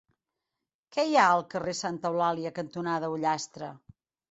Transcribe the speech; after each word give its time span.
Què 0.97 1.05
hi 1.09 1.13
ha 1.17 1.25
al 1.33 1.43
carrer 1.51 1.77
Santa 1.81 2.11
Eulàlia 2.13 2.55
cantonada 2.59 3.13
Ullastre? 3.21 3.73